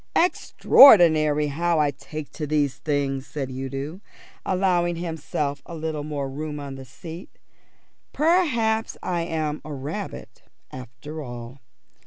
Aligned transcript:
"Extraordinary 0.15 1.45
how 1.45 1.77
I 1.79 1.91
take 1.91 2.31
to 2.31 2.47
these 2.47 2.77
things," 2.77 3.27
said 3.27 3.51
Udo, 3.51 4.01
allowing 4.43 4.95
himself 4.95 5.61
a 5.67 5.75
little 5.75 6.03
more 6.03 6.27
room 6.27 6.59
on 6.59 6.73
the 6.73 6.85
seat. 6.85 7.37
"Perhaps 8.11 8.97
I 9.03 9.21
am 9.21 9.61
a 9.63 9.71
rabbit 9.71 10.41
after 10.71 11.21
all. 11.21 11.59